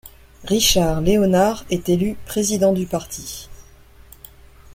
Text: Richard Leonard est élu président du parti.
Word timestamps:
Richard 0.45 1.01
Leonard 1.01 1.63
est 1.69 1.87
élu 1.87 2.15
président 2.25 2.73
du 2.73 2.87
parti. 2.87 3.47